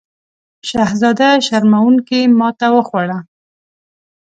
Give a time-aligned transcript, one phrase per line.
[0.69, 3.19] شهزاده شرموونکې ماته وخوړه.